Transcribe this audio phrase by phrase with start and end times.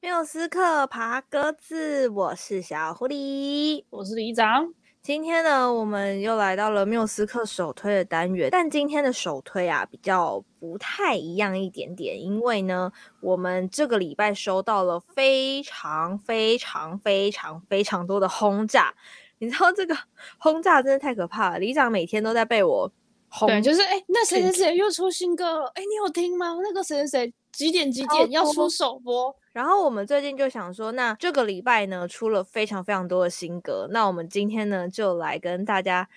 [0.00, 4.72] 缪斯克爬鸽子，我是小狐狸，我是里长。
[5.02, 18.94] 今天呢，我们又来到了缪斯克首推的单元，但今天的首推啊，比较不太一样一点点，因为呢，我们这个礼拜收到了非常非常非常非常多的轰炸。
[19.40, 19.96] 你知道这个
[20.38, 22.88] 轰炸真的太可怕了，李长每天都在被我
[23.28, 25.66] 轰，对，就是哎，那谁谁谁又出新歌了？
[25.74, 26.56] 哎，你有听吗？
[26.62, 29.34] 那个谁谁谁几点几点要出首播？
[29.58, 33.88] 然后我们最近就想说，那这个礼拜呢，出了非常非常多的新歌。
[33.90, 36.08] 那我们今天呢，就来跟大家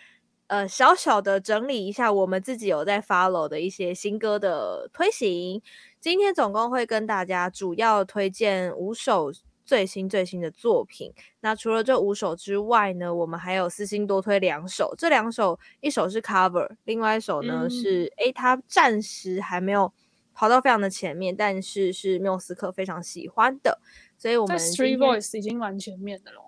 [0.45, 5.59] 呃小小的整理一下我们自己有在 follow 的一些新歌的推行。
[5.99, 9.31] 今天总共会跟大家主要推荐五首
[9.65, 11.11] 最新最新的作品。
[11.39, 14.93] 那除了这五首之外呢，我们还有私心多推两首。
[14.95, 19.91] 这两首一首是 cover，另外一首呢、嗯、是诶，他暂时还没有。
[20.33, 23.79] 跑到非常的前面，但是是缪斯克非常喜欢的，
[24.17, 26.41] 所以我们 Street Voice 已经蛮前面的了。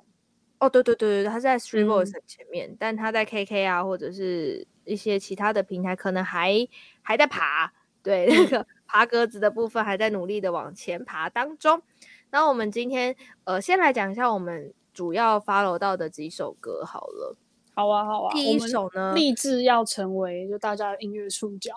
[0.59, 6.66] 哦，对对对对，他在 Street Voice 很前面，嗯，但他在 KK 啊或者是一些其他的平台可能还
[7.02, 11.81] 还在爬，对，那个爬格子的部分还在努力的往前爬当中。
[12.31, 17.36] 那我们今天呃先来讲一下我们主要 follow 到的几首歌好了。
[17.75, 21.73] 好啊好啊，第一首呢，立志要成为就大家的音乐触角。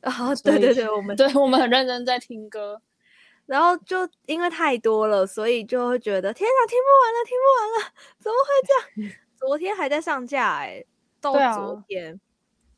[0.02, 2.80] 啊、哦，对对对，我们对我们很认真在听歌，
[3.46, 9.12] 然后就因为太多了，所以就会觉得天哪，听不完了，听不完了， 怎么会这样？
[9.36, 10.86] 昨天还在上架哎、欸，
[11.20, 12.18] 到昨天、啊、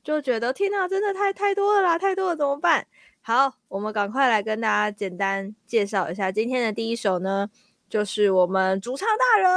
[0.02, 2.86] 就觉得天哪，真的太太多了啦，太多了怎么办？
[3.20, 7.48] 好，我们赶快来跟大家简单介绍一下今天的第一首呢，
[7.88, 9.50] 就是我们主唱大人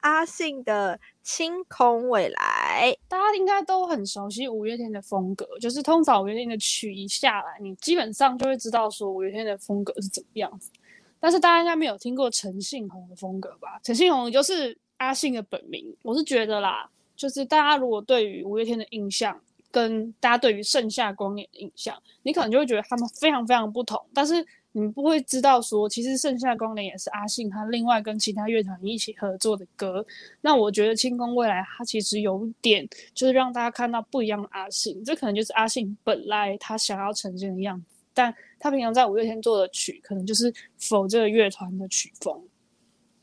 [0.00, 10.70] 阿信的《清空未来》，大家应该都很熟悉五月天的风格，就是通常五月天的曲一下来，你基本上就会知道说五月天的风格是怎么样子。
[11.18, 13.78] 但是大家应该没有听过陈信宏的风格吧？
[13.82, 15.94] 陈信宏就是阿信的本名。
[16.02, 19.38] 我是觉得啦，就是大家如果对于五月天的印象，
[19.70, 24.46] 跟大家对于盛夏光年的印象，你可能就会觉得他们非常非常不同，但是。
[24.72, 30.04] 你不会知道说，其实《盛夏光年》也是阿信他另外跟其他乐团一起合作的歌。
[30.40, 37.86] 那我觉得《清空未来》它其实有点就是让大家看到不一样的阿信，这可能就是阿信本来他想要呈现的样子。
[38.14, 42.40] 但他平常在五月天做的曲，可能就是否这个乐团的曲风。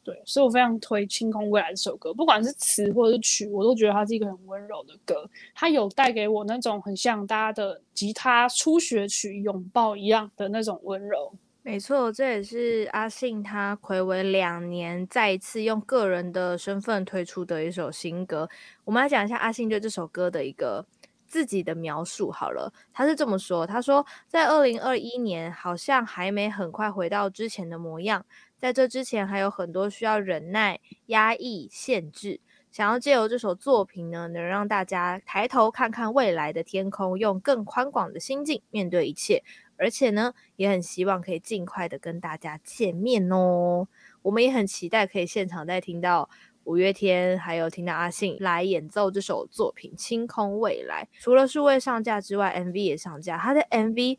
[0.08, 5.30] 对，所以我非常推《清空未来》这首歌，不管是词或者是曲，我都觉得它是一个很温柔的歌。
[5.54, 11.34] 它有带给我那种很像大家的吉他初学曲拥抱一样的那种温柔。
[11.62, 18.48] 没错，这也是阿信他暌违两年再一次用个人的身份推出的一首新歌。
[18.86, 20.86] 我们来讲一下阿信对这首歌的一个
[21.28, 28.26] 自己的描述好了，他是这么说：他说，在二零二一年，好像还没很快回到之前的模样。
[28.58, 32.40] 在这之前，还有很多需要忍耐、压抑、限制。
[32.72, 39.44] 想要借由这首作品呢，能让大家抬头看看未来的天空，用更宽广的心境面对一切。
[39.78, 43.88] 而且呢，也很希望可以尽快的跟大家见面哦。
[44.24, 46.28] 我们也很期待可以现场再听到
[46.64, 51.08] 五月天，还有听到阿信来演奏这首作品《清空未来》。
[51.24, 53.38] 除了数位上架之外，MV 也上架。
[53.38, 54.18] 他的 MV。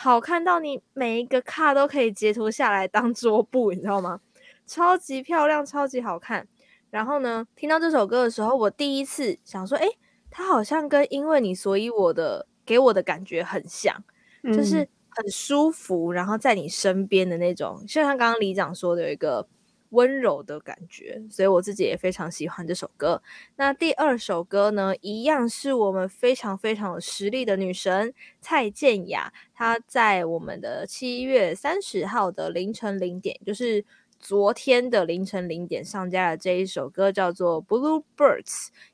[0.00, 4.20] 好看到你每一个卡都可以截图下来当 桌布，你知道吗？
[4.64, 6.46] 超级漂亮，超级好看。
[6.88, 9.88] 然后呢，听到这首歌的时候，我第一次想说，诶，
[10.30, 13.92] 它好像跟因为你所以我的给我的感觉很像，
[14.54, 19.48] 就是很舒服，然后在你身边的那种，就像刚刚李长说的有一个。
[19.90, 23.22] 温柔的感觉，所以我自己也非常喜欢这首歌。
[23.56, 33.84] 那第二首歌呢，一样是我们非常非常有实力的女神蔡健雅，她在我们的七月三十号的凌晨零点，就是
[34.18, 38.44] 昨天的凌晨零点上架的这一首歌，叫做《Blue Birds》，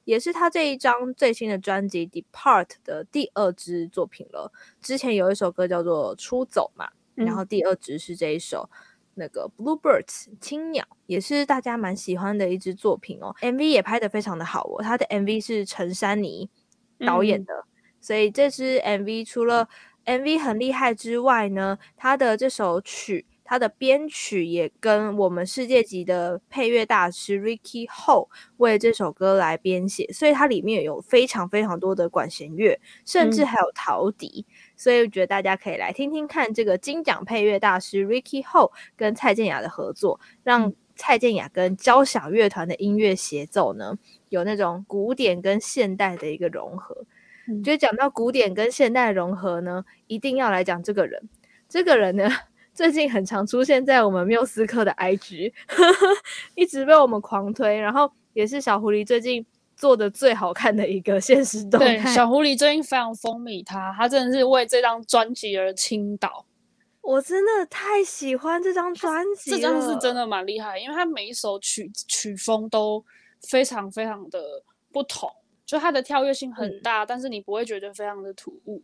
[0.05, 4.53] 也是她这一张最新的专辑《Depart》的第二支作品了。
[4.81, 8.69] 之前有一首歌叫做《出走》嘛，然后第二支是这一首。
[8.72, 8.78] 嗯
[9.14, 14.82] 那个 Bluebirds 青鸟也是大家蛮喜欢的一支作品哦，MV 也拍得非常的好哦。
[14.82, 16.49] 他的 MV 是陈珊妮
[17.06, 17.64] 导演的，嗯，
[18.00, 19.69] 所以这支 MV 除了
[20.05, 28.28] MV 很厉害之外呢，他的这首曲，他的编曲也跟我们世界级的配乐大师 Ricky Ho
[28.58, 34.44] 为这首歌来编写，所以它里面有非常非常多的管弦乐，甚至还有陶笛。
[34.49, 43.99] 嗯所以我觉得大家可以来听听看这个金奖配乐大师 Ricky Ho 跟蔡健雅的合作，让蔡健雅跟交响乐团的音乐协奏呢，
[44.29, 47.05] 有那种古典跟现代的一个融合。
[47.62, 51.29] 觉得讲到古典跟现代融合呢，一定要来讲这个人。
[51.69, 52.26] 这个人呢，
[52.73, 55.53] 最近很常出现在我们缪斯科的 IG，
[56.55, 59.44] 一直被我们狂推，然后也是小狐狸最近
[59.76, 61.99] 做的最好看的一个现实动态。
[61.99, 66.44] 对，小狐狸最近非常风靡他，他真的是为这张专辑而倾倒。
[67.00, 73.05] 我真的太喜欢这张专辑，这张是真的蛮厉害，因为他每一首曲曲风都
[73.43, 74.41] 非常非常的
[74.91, 75.31] 不同，
[75.67, 78.81] 就它的跳跃性很大，嗯，但是你不会觉得非常的突兀。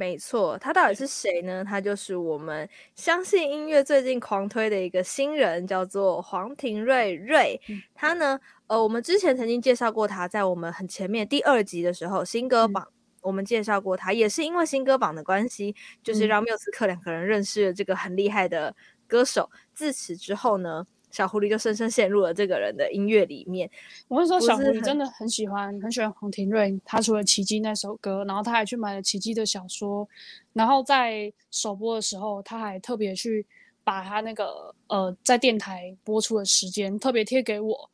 [0.00, 1.62] 没错，他到底是谁呢？
[1.62, 7.60] 他就是我们相信音乐最近狂推的一个新人，叫做黄庭瑞瑞。
[7.68, 12.82] 嗯、他呢，呃，我们之前曾经介绍过他，在我们很前面第二集的时候，新歌榜。
[12.88, 18.74] 嗯我们介绍过他，也是因为新歌榜的关系，就是让缪斯克两个人认识了这个很厉害的
[19.06, 19.50] 歌手。
[19.74, 23.70] 自此之后呢，小狐狸就深深陷入了这个人的音乐里面。
[24.08, 26.80] 我是说，小狐狸真的很喜欢，很喜欢黄庭瑞。
[26.84, 30.08] 他除了《奇迹》那首歌，然后他还去买了《奇迹》的小说，
[30.52, 33.46] 然后在首播的时候，他还特别去
[33.82, 37.90] 把他那个呃在电台播出的时间特别贴给我。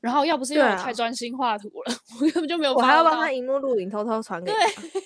[0.00, 2.72] 然后要不是因为我太专心画图了，啊、 我根本就没有。
[2.72, 4.82] 我还要帮他荧幕录影，偷偷传给他。
[4.82, 5.02] 对，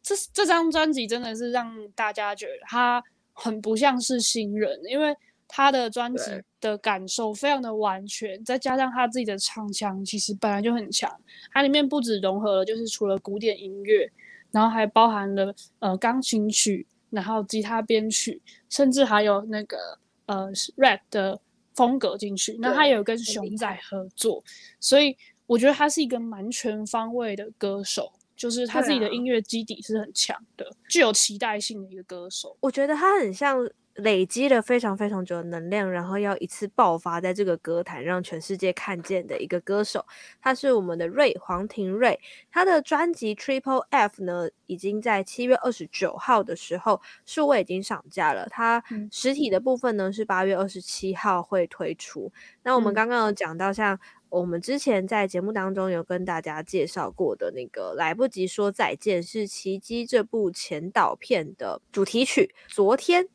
[0.00, 3.02] 这这张专辑真的是让大家觉得他
[3.32, 5.12] 很不像是新人，因为
[5.48, 6.22] 他的专辑
[6.60, 11.10] 的感受非常的完全，再加上他自己的唱腔，其实本来就很强。
[11.52, 14.08] 它里面不止融合了，就是除了古典音乐，
[14.52, 21.40] 然后还包含了呃钢琴曲，然后吉他编曲，甚至还有那个呃 rap 的。
[21.74, 24.42] 风格进去，那他有跟熊仔合作，
[24.80, 25.16] 所以
[25.46, 32.56] 我觉得他是一个蛮全方位的歌手，就是他自己的音乐基底是很强的，啊，具有期待性的一个歌手。
[32.58, 33.64] 我觉得他很像。
[33.98, 40.06] 累积了非常非常久的能量，然后要一次爆发在这个歌坛，让全世界看见的一个歌手，
[40.40, 42.18] 他是我们的瑞黄庭瑞。
[42.50, 48.46] 他的专辑 Triple F 呢，已经在七月二十九号的时候数位已经上架了。
[48.48, 52.32] 他实体的部分呢是八月二十七号会推出。
[52.62, 53.98] 那我们刚刚有讲到，像
[54.28, 62.54] 我们之前在节目当中有跟大家介绍过的那个来不及说再见，是《奇迹》这部前导片的主题曲。
[62.68, 63.28] 昨天。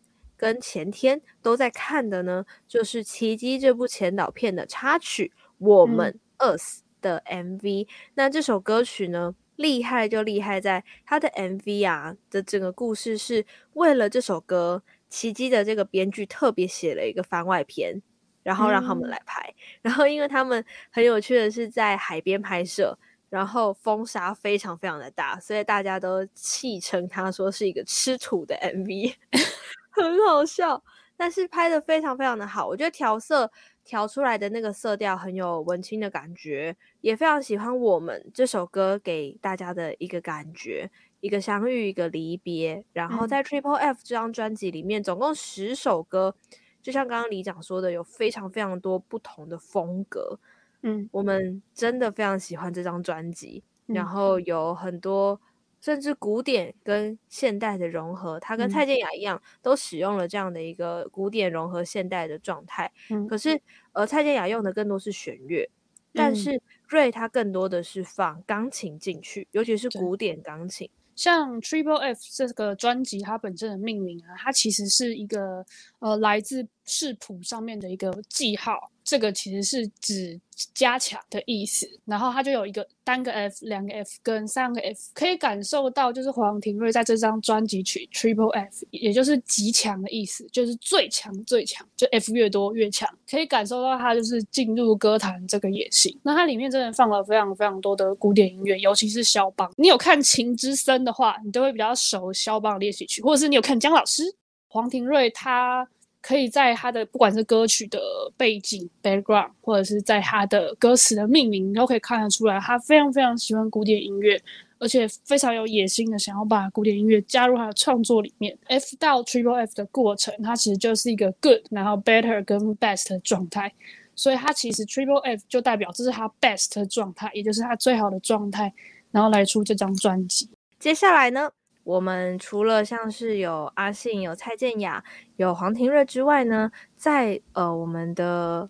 [0.43, 7.85] 跟前天都在看的呢，就是《奇迹》这部前导片的插曲《我们 Us》的 MV。
[7.85, 7.87] 嗯。
[8.15, 13.45] 那这首歌曲呢，厉害就厉害在它的 MV 啊的整个故事是
[13.75, 18.01] 为了这首歌，《奇迹》的这个编剧特别写了一个番外篇，
[18.43, 19.39] 然后让他们来拍。
[19.47, 19.55] 嗯。
[19.83, 22.99] 然后因为他们很有趣的是在海边拍摄，
[23.29, 29.13] 然后风沙非常非常的大，所以大家都戏称他说是一个吃土的 MV。
[29.93, 30.83] 很好笑，
[31.15, 32.67] 但是拍的非常非常的好。
[32.67, 33.51] 我觉得调色
[33.85, 42.83] 调出来的那个色调很有文青的感觉，也非常喜欢我们这首歌给大家的一个感觉，一个相遇，一个离别。
[42.91, 46.35] 然后在 Triple F 这张专辑里面，总共十首歌，
[46.81, 50.39] 就像刚刚李长说的，有非常非常多不同的风格。
[50.81, 55.39] 嗯，我们真的非常喜欢这张专辑，然后有很多。
[55.83, 62.89] 甚至古典跟现代的融合，他跟蔡健雅一样，嗯，都使用了这样的一个古典融合现代的状态。
[63.09, 63.59] 嗯，可是，
[63.91, 65.69] 呃，蔡健雅用的更多是弦乐，嗯，
[66.13, 70.89] 但是瑞他更多的是放钢琴进去，尤其是古典钢琴。
[71.17, 75.65] 像 Triple F 这个专辑，它本身的命名啊，它其实是一个
[75.99, 78.89] 呃来自视谱上面的一个记号。
[79.13, 80.41] 这个其实是指
[80.73, 96.19] 加强的意思，然后它就有一个单个 F、两个 F 跟三个 F，可以感受到就是黄庭瑞在这张专辑曲 Triple F，也就是极强的意思，就是最强最强，就 F 越多越强，可以感受到他就是进入歌坛这个野心。
[96.23, 99.71] 那它里面真的放了非常非常多的古典音乐，尤其是肖邦。
[99.77, 104.23] 你有看《情之森》的话，你都会比较熟肖邦的练习曲，或者是你有看姜老师
[104.69, 105.87] 黄庭瑞他。
[106.23, 107.99] 可以在他的不管是歌曲的
[108.37, 114.41] 背景 background，或者是在他的歌词的命名，都可以看得出来，他非常非常喜欢古典音乐，
[114.79, 118.57] 而且非常有野心的想要把古典音乐加入他的创作里面。
[118.67, 123.69] F 到 Triple F 的过程，它其实就是一个 good，然后 better 跟 best 的状态，
[124.15, 128.73] 所以它其实 Triple F 就代表这是他 best 的状态，也就是他最好的状态，
[129.11, 130.49] 然后来出这张专辑。
[130.79, 131.51] 接下来呢？
[131.83, 135.03] 我们除了像是有阿信、有蔡健雅、
[135.35, 138.69] 有黄庭瑞之外呢，在呃我们的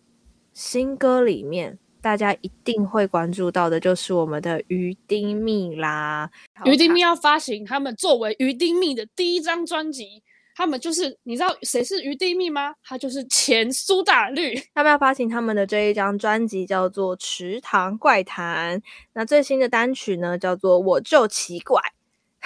[0.54, 6.30] 新歌里面，大家一定会关注到的就是我们的鱼丁蜜啦。
[6.66, 10.24] 鱼丁蜜要发行他们作为鱼丁蜜的第一张专辑，
[10.56, 12.74] 他们就是你知道谁是鱼丁蜜吗？
[12.84, 14.56] 他就是前苏打绿。
[14.74, 18.80] 他们要发行他们的这一张专辑叫做《池塘怪谈》，
[19.14, 21.80] 那最新的单曲呢叫做《我就奇怪》。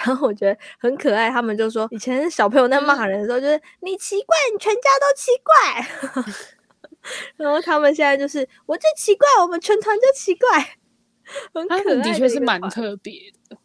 [0.04, 6.34] 然后我觉得很可爱，他们就说以前小朋友在骂人的时候，就是你奇怪，你全家都奇怪。
[7.36, 10.76] 然后他们现在就是我最奇怪，我们全团就奇怪，
[11.52, 13.12] 很可爱的，的确是蛮特别
[13.48, 13.56] 的。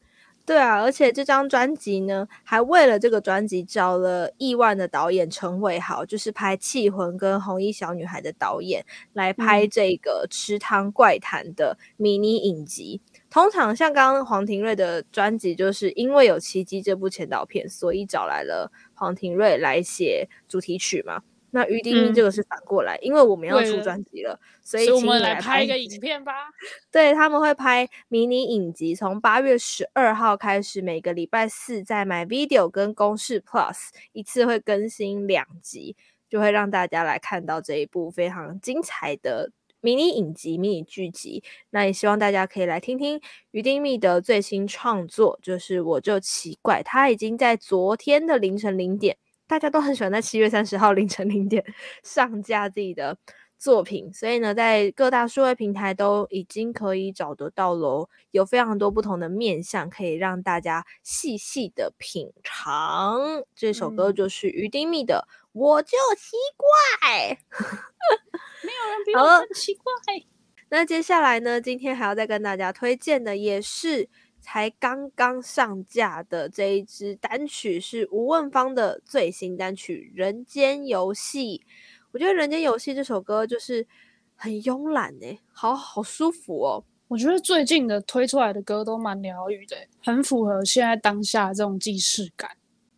[0.46, 13.02] 对啊，而且这张专辑呢，还为了这个专辑找了亿万的导演陈伟豪，就是拍《气魂》跟《红衣小女孩》的导演，来拍这个《池塘怪谈》的迷你影集。
[13.06, 21.24] 嗯、通常像刚刚黄庭瑞的专辑，就是因为有《奇迹》这部前导片，所以找来了黄庭瑞来写主题曲嘛。
[21.50, 26.32] 那于丁丁这个是反过来，嗯、因为我们要出专辑了，所以请你来，我们来拍一个影片吧。
[26.92, 35.96] 对，他们会拍迷你影集，从八月十二号开始，每个礼拜四在 MyVideo 跟公式 Plus 一次会更新两集，
[36.30, 39.50] 就会让大家来看到这一部非常精彩的
[39.84, 41.44] 迷你影集、迷你剧集。
[41.72, 43.20] 那也希望大家可以来听听
[43.52, 49.18] 于丁密的最新创作，就是我就奇怪，他已经在昨天的凌晨零点。
[49.46, 51.64] 大家都很喜欢在七月三十号凌晨零点
[52.02, 53.18] 上架自己的
[53.60, 58.10] 作品，所以呢，在各大数位平台都已经可以找得到喽。
[58.32, 63.44] 有非常多不同的面向，可以让大家细细的品尝。
[63.54, 67.38] 这首歌就是于丁密的《我就奇怪
[68.64, 69.84] 》，没有人比我更奇怪。
[70.70, 74.10] 那接下来呢，今天还要再跟大家推荐的也是。
[74.46, 81.60] 才刚刚上架的这一支单曲是吴问芳的最新单曲《人间游戏》。
[82.12, 83.88] 我觉得《人间游戏》这首歌就是
[84.36, 86.84] 很慵懒诶，好好舒服哦。
[87.08, 92.52] 我觉得最近的推出来的歌都蛮疗愈的，很符合现在当下这种既视感。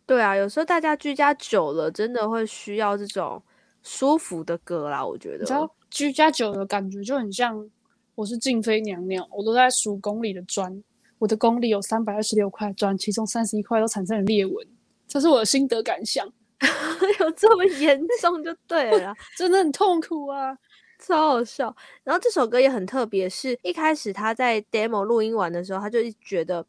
[0.06, 3.42] 对啊，有时候大家居家久了，真的会需要这种
[3.82, 5.04] 舒服的歌啦。
[5.04, 7.68] 我觉得，你知道居家久的感觉就很像
[8.14, 10.82] 我是静妃娘娘，我都在数宫里的砖。
[11.18, 14.66] 我的宫里有三百二十六块砖，其中三十一块都产生了裂纹，
[15.08, 16.26] 这是我的心得感想。
[17.20, 20.56] 有这么严重就对了， 真的很痛苦啊，
[20.98, 21.74] 超好笑。
[22.04, 26.64] 然后这首歌也很特别，是一开始他在 demo 录音完的时候，他就觉得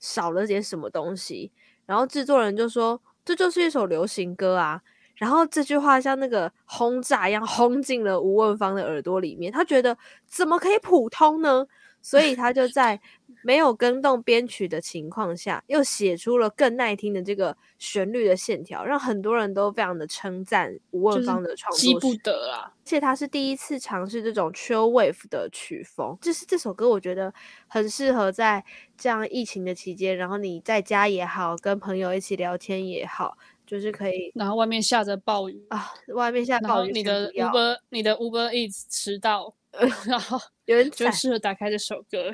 [0.00, 1.52] 少了点什么东西，
[1.90, 4.80] 然后制作人就说这就是一首流行歌啊。
[5.16, 11.66] 然后这句话像那个轰炸一样轰进了吴文芳的耳朵里面，他觉得怎么可以普通呢？
[12.00, 13.00] 所以他就在
[13.42, 21.80] 没有更动编曲的情况下，又写出了更耐听的这个旋律的线条，让很多人都非常的称赞吴汶芳的创作。
[21.80, 27.32] 记不得啦，而且他是第一次尝试这种 chill wave 的曲风，就是这首歌我觉得
[27.66, 28.64] 很适合在
[28.96, 34.30] 这样疫情的期间，然后你在家也好，跟朋友一起聊天也好，就是可以。
[34.34, 39.54] 然后外面下着暴雨啊，外面下暴雨，你的 Uber 你的 Uber Eats 迟到。
[40.04, 40.36] 然后
[40.70, 42.32] 有人就适合打开这首歌，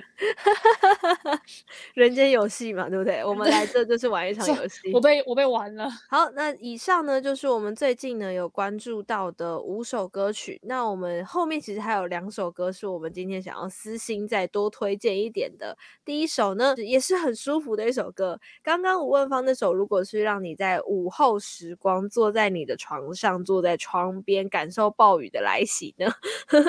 [1.94, 3.24] 人间游戏嘛，对不对？
[3.24, 4.92] 我们来这就是玩一场游戏。
[4.92, 5.88] 我被我被玩了。
[6.10, 10.60] 好，那以上呢就是我们最近呢有关注到的五首歌曲。
[10.64, 15.74] 那我们后面其实还有两首歌是我们今天想要私心再多推荐一点的。
[16.04, 18.38] 第一首呢也是很舒服的一首歌。
[18.62, 26.06] 刚刚吴汶芳那首，如果是让你在午后时光坐在你的床上，坐在窗边感受暴雨的来袭呢？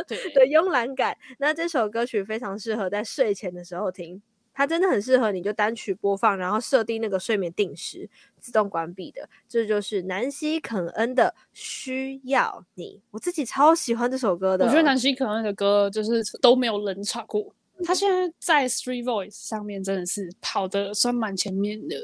[0.07, 0.47] 对 对。
[0.47, 4.21] 慵懒感，那这首歌曲非常适合在睡前的时候听，
[4.53, 8.07] 它真的很适合你就单曲播放，然后设定那个睡眠定时，
[8.39, 9.27] 自动关闭的。
[9.49, 14.65] 这就是南希肯恩的《需要你》，我自己超喜欢这首歌的。
[14.65, 17.51] 我觉得南希肯恩的歌就是都没有冷场过，
[17.83, 21.95] 他现在在 Three Voice 上面真的是跑的算蛮前面的。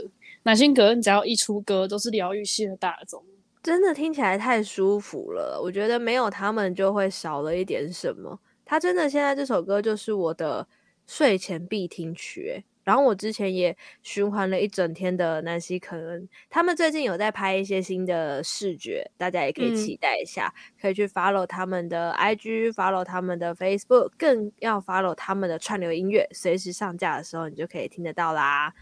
[0.42, 3.24] 南西肯恩只要一出歌，都是疗愈系的大宗。
[3.62, 8.40] 真的听起来太舒服了，我觉得没有他们就会少了一点什么。
[8.74, 10.68] 他真的现在这首歌就是我的
[11.06, 28.74] 睡前必听曲，然后我之前也循环了一整天的南希肯恩，他们最近有在拍一些新的视觉，大家也可以期待一下，嗯、可以去 follow 他们的 IG，follow 他们的 Facebook，更要 follow 他们的串流音乐，随时上架的时候你就可以听得到啦。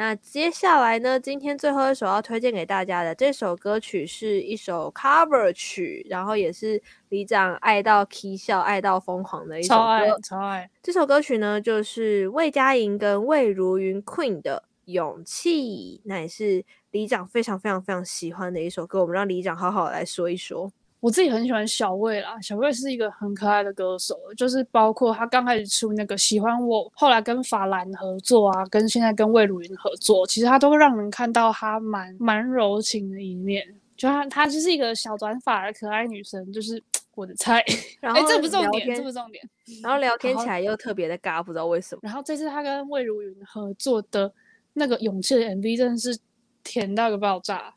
[0.00, 1.20] 那接下来呢？
[1.20, 9.74] 今天最后一首要推荐给大家的这首歌曲是一首 cover 曲，然后也是李长爱到起笑、爱到疯狂的一首歌。
[9.74, 10.70] 超爱，超爱！
[10.82, 19.02] 这首歌曲呢，就是魏佳莹跟魏如云 Queen 的《勇气》，那也是李长非常非常非常喜欢的一首歌。
[19.02, 20.72] 我们让李长好好来说一说。
[21.00, 33.66] 我自己很喜欢小魏啦，小魏是一个很可爱的歌手，就是包括他刚开始出那个喜欢我，后来跟法兰合作啊，跟现在跟魏如云合作，其实他都会让人看到他蛮蛮柔情的一面，
[33.96, 36.82] 就他他就是一个小短发的可爱女生，就是
[37.16, 37.64] 我的菜。
[38.00, 39.42] 然后、欸、这不重点，这不重点。
[39.82, 42.00] 然后聊天起来又特别的尬，不知道为什么。
[42.02, 44.30] 然后这次他跟魏如云合作的
[44.74, 46.18] 那个勇气的 MV 真的是
[46.62, 47.74] 甜到个爆炸，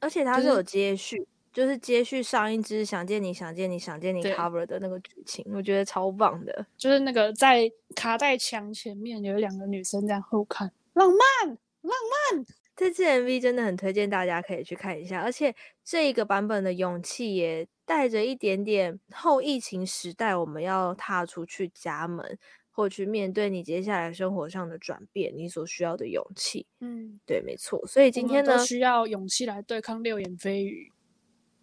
[0.00, 1.28] 而且他是有接续，就是、
[1.58, 6.64] 就是接续上一支《想见你想见你想见你》cover 的那个剧情，我觉得超棒的。
[6.76, 11.48] 就是那个在卡带墙前面有两个女生在后看，浪漫
[11.80, 11.92] 浪
[12.32, 12.46] 漫。
[12.76, 15.52] 这支 MV 真的很推荐大家可以去看一下，而且
[15.84, 22.38] 这一个版本的勇气也带着一点点后疫情时代我们要踏出去家门，
[22.70, 26.66] 或去面对你接下来生活上的转变，你所需要的勇气。
[26.78, 27.84] 嗯，对，没错。
[27.84, 30.92] 所以今天呢，需要勇气来对抗六眼飞鱼。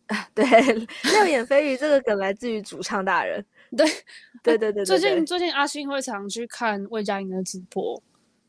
[0.07, 3.43] 啊， 对，六眼飞鱼这个梗来自于主唱大人。
[3.75, 3.85] 对，
[4.43, 4.85] 对，对，对。
[4.85, 8.01] 最近最近阿信会常去看魏佳莹的直播，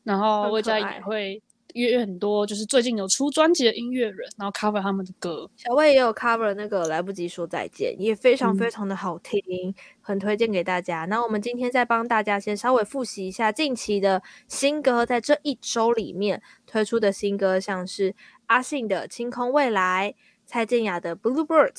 [0.05, 1.43] 然后魏佳莹也会。
[1.75, 5.47] 约很多就是最近有出专辑的音乐人，然后 cover 他们的歌。
[5.59, 11.05] 小魏也有 cover 那个来不及说再见，也非常非常的好听，嗯、很推荐给大家。
[11.05, 18.15] 那我们今天再帮大家先稍微复习一下近期的新歌，在这一周里面推出的新歌，像是
[18.47, 20.15] 阿信的《清空未来》，
[20.47, 21.73] 蔡健雅的《Blue Birds》。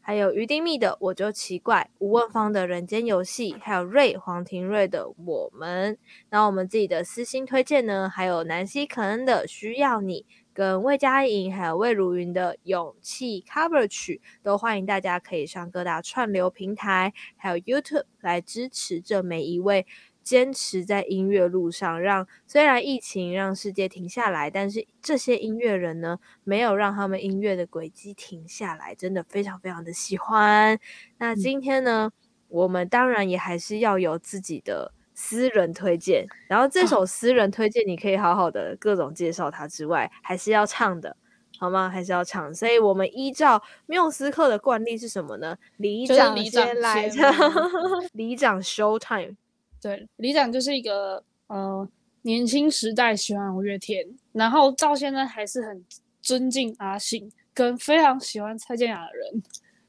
[0.00, 5.98] 还有于丁密的我就奇怪，吴汶芳的人间游戏，还有瑞黄庭瑞的我们。
[6.30, 19.86] 那我们自己的私心推荐呢，还有南西肯恩的需要你，跟魏佳莹还有魏如云的勇气 cover 曲，都欢迎大家可以上各大串流平台，还有 YouTube 来支持这每一位。
[20.28, 30.78] 坚持在音乐路上，让虽然疫情让世界停下来，但是这些音乐人呢，没有让他们音乐的轨迹停下来，真的非常非常的喜欢。
[31.16, 32.12] 那今天呢，嗯、
[32.48, 41.16] 我们当然也还是要有自己的私人推荐，然后这首私人推荐，你可以好好的各种介绍它之外，还是要唱的，
[41.58, 41.88] 好吗？
[41.88, 42.54] 还是要唱。
[42.54, 45.56] 所以我们依照缪斯克的惯例是什么呢？
[45.78, 47.32] 里长先来唱，
[48.12, 49.34] 里长 show time。
[49.80, 51.88] 对，李长就是一个呃
[52.22, 55.84] 年轻时代喜欢五月天，然后到现在还是很
[56.20, 59.42] 尊敬阿信，跟非常喜欢蔡健雅的人，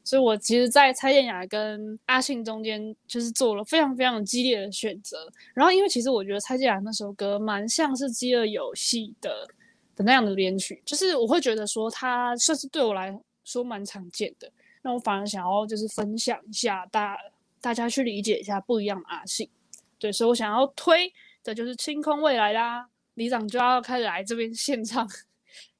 [0.03, 5.31] 所以我其实，在蔡健雅跟阿信中间，就是做了非常非常激烈的选择。
[5.53, 9.47] 然后，因为其实我觉得蔡健雅那首歌蛮像是《饥饿游戏》的
[9.95, 14.49] 的那样的编曲，就是我会觉得说它算是对我来说蛮常见的。
[14.81, 17.21] 那我反而想要就是分享一下，大家
[17.59, 19.49] 大家去理解一下不一样的阿信。
[19.99, 21.11] 对，所以我想要推
[21.43, 25.07] 的就是《清空未来》啦，李长就要开始来这边现唱，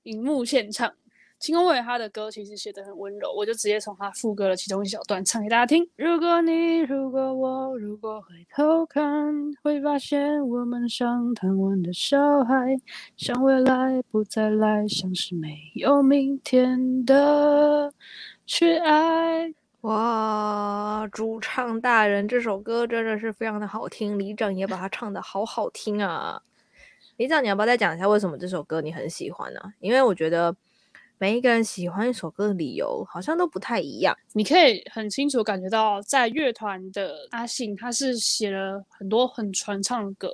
[0.04, 0.88] 荧幕现唱
[1.40, 1.82] 《清空未来》。
[1.84, 5.90] 他的歌其实写得很温柔，我就直接从他副歌的其中一小段唱给大家听。
[5.96, 12.78] 如果你，如果我，如果回头看，会发现我们像贪玩的小孩，
[13.16, 17.94] 像未来不再来，像是没有明天的
[18.46, 19.54] 去爱。
[19.82, 26.42] 哇，主唱大人这首歌真的是非常的好听，李长也把它唱得好好听啊！
[27.16, 30.54] 李长，你要不要再讲一下为什么这首歌你很喜欢呢、因为我觉得
[31.18, 34.14] 每一个人喜欢一首歌的理由好像都不太一样。
[34.34, 40.30] 你可以很清楚感觉到，在乐团的阿信他是写了很多很传唱的歌，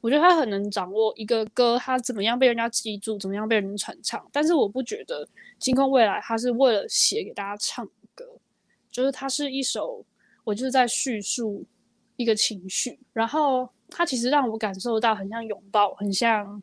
[0.00, 4.26] 我觉得他很能掌握一个歌他怎么样被人家记住，怎么样被人传唱。
[4.32, 5.24] 但是我不觉得
[5.60, 8.24] 《星空未来》他是为了写给大家唱歌。
[8.90, 10.04] 就是它是一首，
[10.44, 11.64] 我就是在叙述
[12.16, 16.62] 一个情绪，然后它其实让我感受到很像拥抱，很像，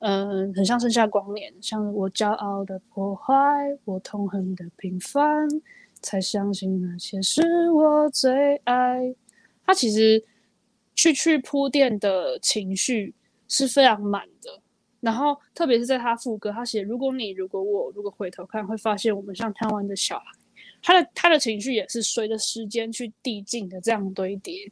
[0.00, 3.34] 嗯、很像盛夏光年，像我骄傲的破坏，
[3.84, 5.48] 我痛恨的平凡，
[6.00, 9.14] 才相信那些是我最爱。
[9.64, 10.22] 它其实
[10.94, 13.14] 去去铺垫的情绪
[13.48, 14.60] 是非常满的，
[15.00, 20.24] 然后特别是在他副歌，他写如果你如果我如果回头看，会发现我们像贪玩的小孩。
[20.82, 24.70] 他的他的情绪也是随着时间去递进的，这样堆叠。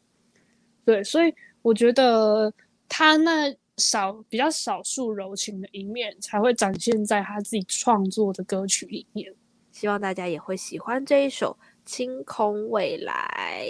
[0.84, 2.52] 对，所以我觉得
[2.88, 9.32] 他那少比较少数柔情的一面，才会展现在他自己创作的歌曲里面。
[9.70, 11.56] 希望大家也会喜欢这一首
[11.90, 13.64] 《清空未来》，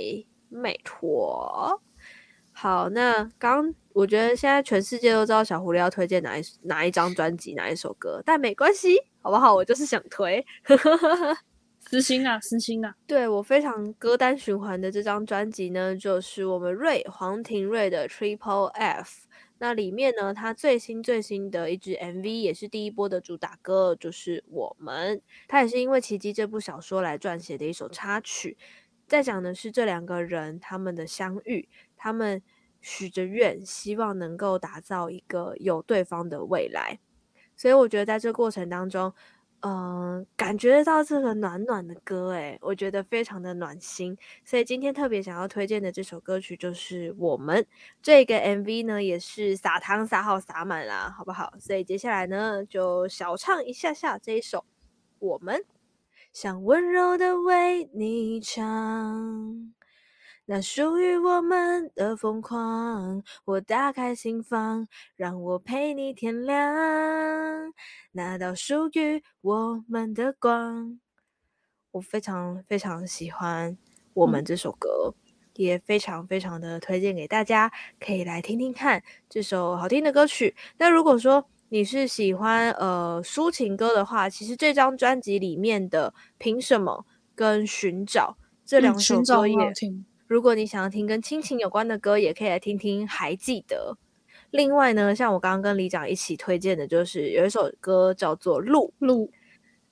[0.49, 1.81] 美托。
[2.53, 9.55] 好，那刚我觉得现在全世界都知道小狐狸要推荐哪一哪一张专辑哪一首歌，但没关系，好不好？
[9.55, 10.45] 我就是想推。
[11.91, 12.95] 私心啊，私心啊！
[13.05, 19.27] 对，我非常歌单循环的这张专辑呢，就是我们瑞黄庭瑞的 Triple F。
[19.59, 25.21] 那里面呢，他最新最新的一支 MV 也是第一波的主打歌，就是我们。
[25.49, 28.57] 他也是因为《奇迹》这部小说来撰写的一首插曲，
[29.09, 32.41] 在讲的是这两个人他们的相遇，他们
[32.81, 37.01] 许着愿，希望能够打造一个有对方的未来。
[37.57, 39.13] 所以我觉得在这过程当中。
[39.63, 44.17] 嗯、感觉到这个暖暖的歌，诶，我觉得非常的暖心。
[44.45, 47.63] 所以今天特别想要推荐的这首歌曲就是《我们》
[48.03, 51.53] 这个 MV 呢，也是撒糖撒好撒满啦，好不好？
[51.59, 54.59] 所以接下来呢，就小唱一下下这一首
[55.19, 55.57] 《我们》，
[56.33, 59.75] 想温柔的为你唱。
[60.53, 67.73] 那属于我们的疯狂，我打开心房，让我陪你天亮。
[68.11, 70.99] 那道属于我们的光，
[71.93, 73.79] 我非常非常喜欢
[74.13, 80.57] 我们这首歌，嗯、也非常非常的推荐给大家，可以来听听看这首好听的歌曲。
[80.79, 88.37] 那如果说你是喜欢呃抒情歌的话，其实这张专辑里面的《凭什么》跟《寻找》
[88.67, 89.55] 这两首歌也。
[89.55, 93.07] 嗯如果你想要听跟亲情有关的歌，也可以来听听。
[93.09, 93.97] 还记得。
[94.53, 99.27] 另外呢，像我刚刚跟李长一起推荐的，就是有一首歌叫做《路路》。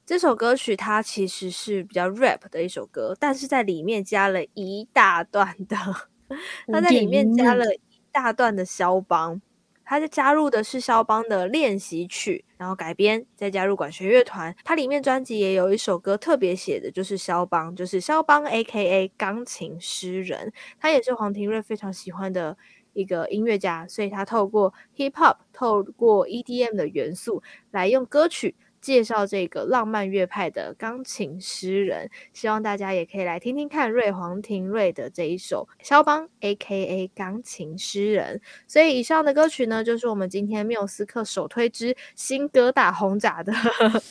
[0.06, 5.76] 这首歌曲它其实是比较 rap 的一首歌，但是在里面加了一大段的，
[6.72, 7.80] 它在里面加了一
[8.12, 9.42] 大段的肖邦。
[9.88, 14.54] 他就加入的是肖邦的练习曲，然后改编，再加入管弦乐团。
[14.62, 19.10] 它里面专辑也有一首歌特别写的，就是肖邦，就是肖邦 A.K.A.
[19.16, 20.52] 钢琴诗人。
[20.78, 22.54] 他也是黄庭瑞非常喜欢的
[22.92, 28.54] 一个音乐家，所以他透过 hip hop，透过 EDM 的元素来用歌曲。
[28.88, 37.06] 介绍这个浪漫乐派的钢琴诗人，希望大家也可以来听听看瑞黄庭瑞的这一首肖邦 （A.K.A.
[37.14, 38.40] 钢琴诗人）。
[38.66, 43.52] 所以以上的歌曲呢，就是我们今天缪斯克首推之新歌大轰炸的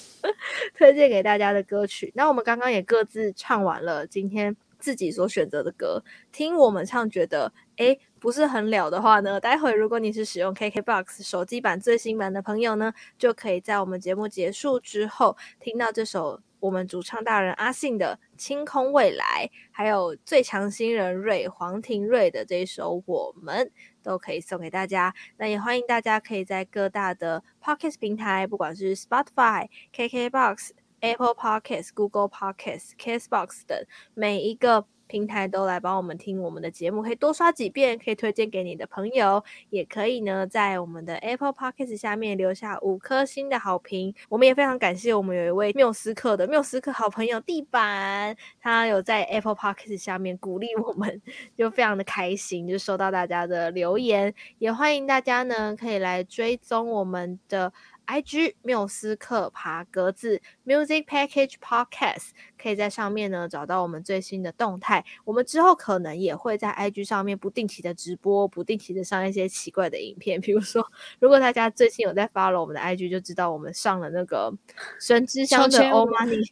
[0.78, 2.12] 推荐给大家的歌曲。
[2.14, 23.66] 那我们刚刚也各自唱完了今天自己所选择的歌，听我们唱觉得诶不是很了的话呢，待会如果你是使用 KKBOX 手机版最新版的朋友呢，就可以在我们节目结束之后听到这首我们主唱大人阿信的《清空未来》，还有最强新人瑞黄庭瑞的这一首《我们》，
[24.04, 25.14] 都可以送给大家。
[25.38, 33.82] 那也欢迎大家可以在各大的 Pocket 平台，不管是 Spotify、KKBOX、Apple Pocket、Google p o c k e t Castbox 等
[34.14, 34.86] 每一个。
[35.08, 44.14] 平台都来帮我们听我们的节目，可以多刷几遍，可以推荐给你的朋友，也可以呢在我们的 Apple Podcast 下面留下五颗星的好评。
[44.30, 51.22] 我们也非常感谢我们有一位缪斯克的缪斯克好朋友地板，他有在 Apple Podcast 下面鼓励我们，
[51.56, 57.72] 就非常的开心，就收到大家的留言，也欢迎大家呢可以来追踪我们的。
[58.08, 65.04] IG 缪斯克爬格子 Music Package Podcast 可以在上面呢找到我们最新的动态。
[65.26, 70.40] 我们之后可能也会在 IG 上面不定期的直播，不定期的上一些奇怪的影片。
[70.40, 70.90] 比如说，
[71.20, 74.54] 如果大家最近有在 follow 我们的 IG，就知道我们上了那个
[75.00, 76.50] 神之乡的欧 money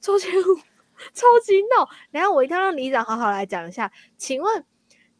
[0.00, 0.42] 抽签舞，
[1.14, 1.88] 超级闹。
[2.10, 4.64] 然后我一定要让里长好好来讲一下，请问。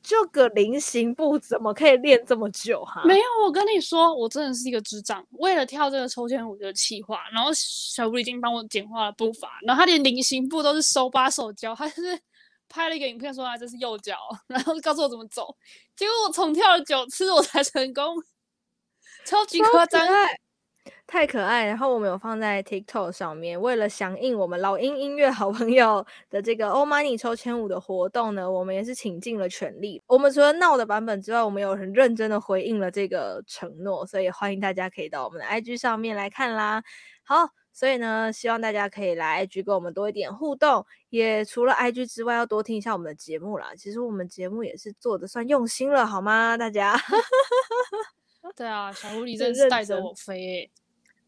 [0.09, 3.03] 这个菱形步怎么可以练这么久哈？
[3.05, 5.23] 没有，我跟你说，我真的是一个智障。
[5.33, 12.19] 为了跳这个抽签舞的企划，然后小吴已经帮我简化了步伐，然后他连菱形步都是手把手教，他就是
[12.71, 14.17] 拍了一个影片说啊，这是右脚，
[14.49, 15.55] 然后告诉我怎么走。
[15.95, 18.17] 结果我重跳了九次我才成功，
[19.27, 20.09] 超级夸张。
[21.07, 23.61] 太可爱，然后我们有放在 TikTok 上面。
[23.61, 30.03] 为了响应我们老鹰音乐好朋友的这个欧 Money 抽签舞的活动呢，我们也是倾尽了全力。
[30.07, 36.83] 我们除了闹的版本之外，我们有很认真的回应了这个承诺，所以欢迎大家可以到我们的 IG 上面来看啦。
[37.23, 43.73] 好，所以呢，希望大家可以来 IG 跟我们多一点互动，也除了 IG 之外，要多听一下我们的节目啦。
[43.77, 46.57] 其实我们节目也是做的算用心了，好吗？
[46.57, 46.97] 大家？
[48.59, 50.69] 对啊，小狐狸真是带着我飞。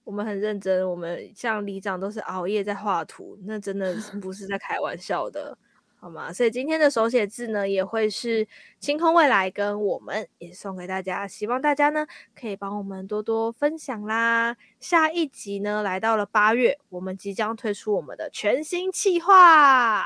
[0.02, 5.56] 我们很认真，我们像里长都是熬夜在画图，那真的不是在开玩笑的，
[6.00, 6.32] 好吗？
[6.32, 8.48] 所以今天的手写字呢，也会是
[8.80, 14.56] 清空未来跟我们也送给大家，希望大家呢可以帮我们多多分享啦。
[14.80, 20.04] 下一集呢，来到了八月，我们即将推出我们的全新企划，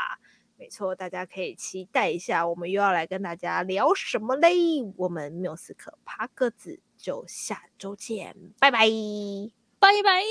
[0.58, 4.52] 没错，大家可以期待一下，我们又要来跟大家聊什么嘞？
[4.98, 8.88] 我们缪斯克爬格子就下周见，拜拜。
[9.78, 10.22] 拜拜。